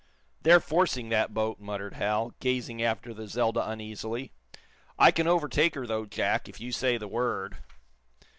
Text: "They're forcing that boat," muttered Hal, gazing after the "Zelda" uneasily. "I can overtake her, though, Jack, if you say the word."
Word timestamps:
"They're 0.41 0.59
forcing 0.59 1.09
that 1.09 1.31
boat," 1.31 1.59
muttered 1.59 1.93
Hal, 1.93 2.33
gazing 2.39 2.81
after 2.81 3.13
the 3.13 3.27
"Zelda" 3.27 3.69
uneasily. 3.69 4.31
"I 4.97 5.11
can 5.11 5.27
overtake 5.27 5.75
her, 5.75 5.85
though, 5.85 6.07
Jack, 6.07 6.49
if 6.49 6.59
you 6.59 6.71
say 6.71 6.97
the 6.97 7.07
word." 7.07 7.57